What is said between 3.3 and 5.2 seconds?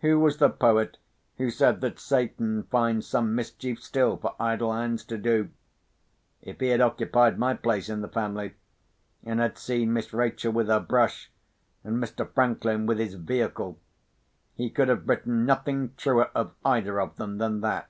mischief still for idle hands to